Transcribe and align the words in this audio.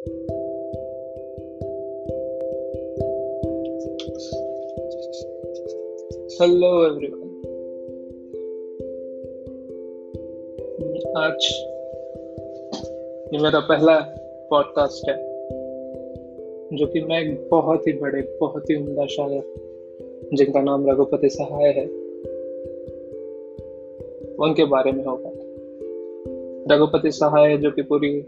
Hello 0.00 0.16
everyone 6.86 7.26
आज 11.16 11.48
ये 13.34 13.38
मेरा 13.38 13.60
पहला 13.60 14.00
पॉडकास्ट 14.50 15.08
है, 15.08 15.16
जो 16.76 16.86
कि 16.86 17.00
मैं 17.00 17.20
एक 17.20 17.48
बहुत 17.50 17.86
ही 17.86 17.92
बड़े, 17.92 18.38
बहुत 18.40 18.70
ही 18.70 18.76
उम्दा 18.76 19.06
शायर, 19.06 19.42
जिनका 20.34 20.62
नाम 20.62 20.90
रघुपति 20.90 21.28
सहाय 21.28 21.68
है, 21.68 21.86
उनके 24.36 24.64
बारे 24.64 24.92
में 24.92 25.04
होगा 25.04 25.30
रघुपति 26.74 27.10
सहाय 27.10 27.56
जो 27.56 27.70
कि 27.70 27.82
पूरी 27.82 28.24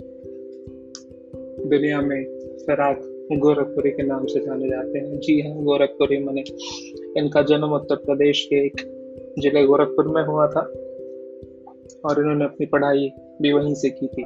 दुनिया 1.72 2.00
में 2.00 2.24
फराक 2.66 3.00
गोरखपुरी 3.32 3.90
के 3.90 4.02
नाम 4.02 4.26
से 4.26 4.40
जाने 4.40 4.68
जाते 4.68 4.98
हैं। 4.98 5.18
जी 5.18 5.40
हाँ 5.40 5.62
गोरखपुरी 5.64 6.18
मैंने। 6.18 6.44
इनका 7.20 7.42
जन्म 7.42 7.72
उत्तर 7.72 7.96
प्रदेश 7.96 8.46
के 8.52 8.56
एक 8.66 8.76
ज़िले 9.38 9.64
गोरखपुर 9.64 10.08
में 10.08 10.22
हुआ 10.22 10.46
था 10.46 10.60
और 12.04 12.20
इन्होंने 12.20 12.44
अपनी 12.44 12.66
पढ़ाई 12.66 13.10
भी 13.42 13.52
वहीं 13.52 13.74
से 13.74 13.90
की 13.90 14.06
थी। 14.06 14.24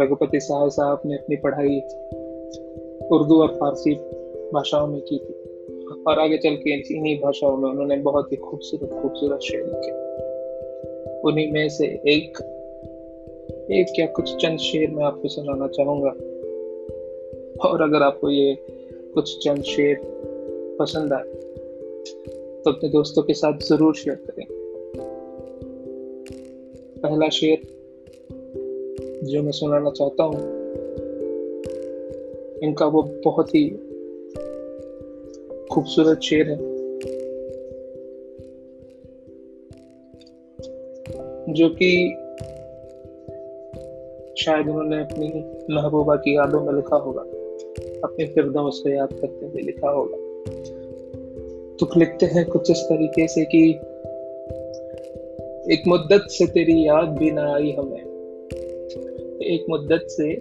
रघुपति 0.00 0.40
साहब 0.40 0.68
साहब 0.68 1.02
ने 1.06 1.14
अपनी 1.14 1.36
पढ़ाई 1.36 1.78
उर्दू 3.12 3.40
और 3.42 3.48
फारसी 3.48 3.94
भाषाओं 4.54 4.86
में 4.86 5.00
की 5.00 5.18
थी 5.18 5.34
और 6.06 6.18
आगे 6.18 6.38
चल 6.38 6.54
के 6.54 6.74
इन्हीं 6.74 7.18
भाषाओं 7.20 7.56
में 7.56 7.70
उन्होंने 7.70 7.96
बहुत 7.96 8.32
ही 8.32 8.36
खूबसूरत 8.36 8.90
खूबसूरत 9.02 9.40
शेर 9.40 9.64
लिखे 9.66 9.92
उन्हीं 11.20 11.52
में 11.52 11.68
से 11.68 11.86
एक 11.86 12.38
एक 13.70 13.98
या 13.98 14.06
कुछ 14.06 14.34
चंद 14.36 14.58
शेर 14.58 14.90
मैं 14.90 15.04
आपको 15.04 15.28
सुनाना 15.28 15.66
चाहूँगा। 15.68 16.10
और 17.68 17.82
अगर 17.82 18.02
आपको 18.02 18.30
ये 18.30 18.54
कुछ 19.14 19.36
चंद 19.38 19.62
शेर 19.62 20.00
पसंद 20.80 21.12
आए 21.12 21.28
तो 22.64 22.70
अपने 22.70 22.88
दोस्तों 22.88 23.22
के 23.22 23.34
साथ 23.34 23.58
ज़रूर 23.58 23.94
शेयर 23.94 24.16
करें। 24.16 24.46
पहला 27.02 27.28
शेर 27.28 27.58
जो 29.24 29.42
मैं 29.42 29.52
सुनाना 29.52 29.90
चाहता 29.90 30.22
हूँ, 30.22 30.40
इनका 32.62 32.86
वो 32.86 33.02
बहुत 33.24 33.54
ही 33.54 33.68
खूबसूरत 35.72 36.20
शेर 36.20 36.48
है, 36.48 36.56
जो 41.52 41.68
कि 41.68 41.90
शायद 44.44 44.68
उन्होंने 44.68 45.00
अपनी 45.00 45.28
महबूबा 45.74 46.16
की 46.16 46.36
यादों 46.36 46.60
में 46.60 46.72
लिखा 46.72 46.96
होगा। 46.96 47.22
अपने 48.04 48.26
फिरदौस 48.26 48.80
को 48.80 48.88
याद 48.88 49.12
करते 49.12 49.46
हुए 49.46 49.62
लिखा 49.62 49.90
होगा। 49.90 50.16
तो 51.76 51.98
लिखते 51.98 52.26
हैं 52.26 52.48
कुछ 52.48 52.70
इस 52.70 52.78
तरीके 52.78 53.28
से 53.28 53.44
कि 53.44 53.70
एक 55.74 55.82
मुद्दत 55.88 56.26
से 56.28 56.46
तेरी 56.46 56.86
याद 56.86 57.08
भी 57.08 57.30
ना 57.30 57.54
आई 57.54 57.72
हमें। 57.72 58.00
एक 59.42 59.66
मुद्दत 59.70 60.06
से 60.08 60.34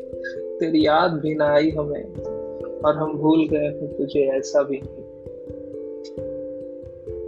तेरी 0.59 0.85
याद 0.85 1.11
भी 1.11 1.35
ना 1.35 1.55
आई 1.55 1.69
हमें, 1.69 2.03
और 2.81 2.95
हम 2.95 3.17
भूल 3.17 3.47
गए 3.47 3.65
हैं 3.65 3.97
तुझे 3.97 4.21
ऐसा 4.21 4.63
भी 4.63 4.81
नहीं। 4.83 5.05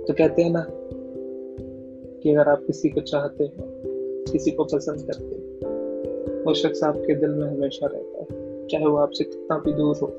तो 0.05 0.13
कहते 0.13 0.41
हैं 0.41 0.51
ना 0.51 0.65
कि 2.23 2.33
अगर 2.33 2.49
आप 2.49 2.63
किसी 2.67 2.89
को 2.89 3.01
चाहते 3.01 3.43
हैं, 3.43 3.69
किसी 4.31 4.51
को 4.51 4.63
पसंद 4.63 5.01
करते 5.01 5.35
हैं 5.35 5.50
वो 6.45 6.53
शख्स 6.53 6.83
आपके 6.83 7.15
दिल 7.15 7.29
में 7.29 7.47
हमेशा 7.47 7.87
रहता 7.87 8.19
है। 8.19 8.67
चाहे 8.67 8.85
वो 8.85 8.97
आपसे 8.97 9.23
कितना 9.23 9.57
भी 9.57 9.73
दूर 9.73 9.95
हो, 9.95 10.13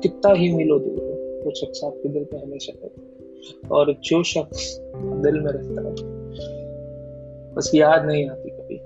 कितना 0.00 0.32
ही 0.32 0.52
मिलो 0.52 0.78
दूर 0.78 0.98
हो 0.98 1.14
वो 1.44 1.50
शख्स 1.50 1.84
आपके 1.84 2.08
दिल 2.08 2.26
में 2.32 2.42
हमेशा 2.42 2.72
रहता 2.82 3.00
है। 3.00 3.14
और 3.72 3.94
जो 4.04 4.22
शख्स 4.22 4.78
दिल 4.94 5.40
में 5.40 5.52
रहता 5.52 5.88
है, 5.88 5.94
बस 7.54 7.70
याद 7.74 8.04
नहीं 8.06 8.28
आती 8.28 8.50
कभी। 8.50 8.78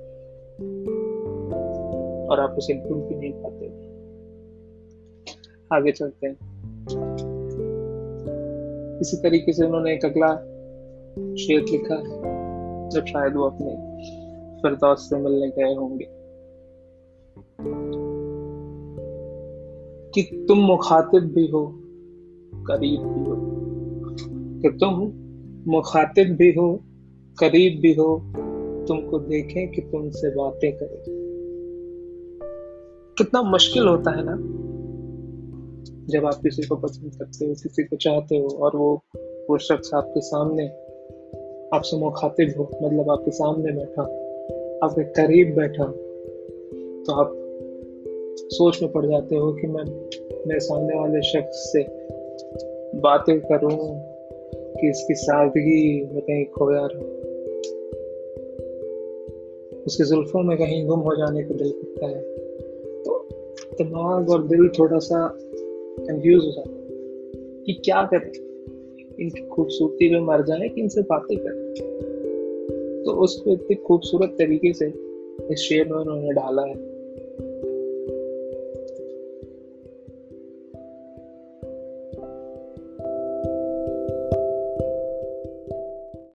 और 2.27 2.41
आप 2.41 2.51
उसे 2.51 2.75
भूल 2.75 2.99
भी 2.99 3.15
नहीं 3.15 3.33
पाते। 3.33 3.67
आगे 5.77 5.93
चलते 5.93 6.27
हैं। 6.27 6.37
इसी 9.01 9.17
तरीके 9.17 9.53
से 9.53 9.67
उन्होंने 9.67 9.95
एक 9.95 10.05
अगला 10.05 10.37
शेर 11.35 11.61
लिखा, 11.61 11.97
जब 12.89 13.05
शायद 13.05 13.35
वो 13.37 13.45
अपने 13.45 13.99
फिरदौस 14.63 15.11
से 15.11 15.17
मिलने 15.17 15.49
गए 15.49 15.75
होंगे। 15.75 16.07
कि 20.15 20.47
तुम 20.49 20.59
मुखातिब 20.59 21.23
भी 21.23 21.47
हो, 21.47 21.75
करीब 22.55 23.01
भी 23.01 23.31
हो। 23.31 23.37
कि 24.61 24.69
तुम 24.69 25.13
मुखातिब 25.73 26.37
भी 26.37 26.53
हो, 26.53 26.81
करीब 27.41 27.81
भी 27.81 27.95
हो, 27.95 28.23
तुमको 28.89 29.19
देखें 29.19 29.71
कि 29.71 29.81
तुमसे 29.81 30.31
बातें 30.31 30.77
करें। 30.77 31.05
कितना 33.19 33.43
मुश्किल 33.43 33.89
होता 33.89 34.11
है 34.11 34.25
ना? 34.25 34.59
जब 36.07 36.27
आप 36.27 36.35
किसी 36.35 36.67
को 36.67 36.77
पसंद 36.77 37.15
करते 37.15 37.47
हो, 37.47 37.55
किसी 37.55 37.85
को 37.85 37.97
चाहते 37.97 38.37
हो, 38.37 38.49
और 38.49 38.77
वो 38.77 39.03
वो 39.51 39.59
शख्स 39.59 39.95
आपके 39.95 40.21
सामने, 40.21 40.69
आपसे 41.75 41.97
मुखातिब 41.97 42.55
हो 42.59 42.71
मतलब 42.83 43.11
आपके 43.11 43.31
सामने 43.31 43.73
बैठा 43.73 44.28
आपके 44.85 45.05
करीब 45.05 45.57
बैठा 45.57 45.85
तो 47.05 47.13
आप 47.13 47.35
सोच 48.39 48.83
में 48.83 48.93
पड़ 48.93 49.07
जाते 49.07 49.37
हो 49.37 49.53
कि 49.53 49.67
मैं, 49.67 49.85
मेरे 50.47 50.61
सामने 50.61 50.99
वाले 50.99 51.23
शख्स 51.23 51.73
से 51.73 51.87
बातें 52.99 53.41
करूँ 53.41 54.01
कि 54.75 54.91
इसकी 54.91 55.15
सादगी 55.15 56.05
में 56.13 56.23
कहीं 56.23 56.45
खोया 56.45 56.89
रहूँ। 56.93 57.19
उसकी 59.83 60.05
जुल्फों 60.05 60.43
में 60.43 60.59
कहीं 60.59 60.87
गुम 60.87 61.01
हो 61.01 61.15
जाने 61.15 61.43
को 61.43 61.55
दिल 61.55 61.71
करता 61.71 62.07
है। 62.07 62.23
तो 63.03 63.29
दिमाग 63.79 64.31
और 64.31 64.47
दिल 64.47 64.69
थोड़ा 64.69 64.99
सा 64.99 65.39
कंफ्यूज 66.01 66.45
हो 66.45 66.51
जाता 66.51 66.71
है 66.71 66.89
कि 67.65 67.73
क्या 67.85 68.03
करें? 68.15 68.33
इनकी 69.21 69.47
खूबसूरती 69.47 70.11
में 70.11 70.21
मर 70.21 70.45
जाए 70.45 70.69
कि 70.69 70.81
इनसे 70.81 71.03
बातें 71.03 71.39
करें? 71.39 71.75
तो 73.09 73.13
उसको 73.13 73.51
इतनी 73.51 73.75
खूबसूरत 73.75 74.37
तरीके 74.39 74.73
से 74.73 74.87
इस 75.53 75.59
शेर 75.59 75.89
में 75.89 75.99
उन्होंने 75.99 76.33
डाला 76.33 76.63
है। 76.63 76.98